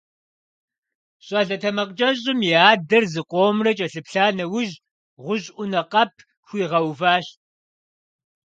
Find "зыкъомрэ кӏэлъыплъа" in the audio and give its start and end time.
3.13-4.25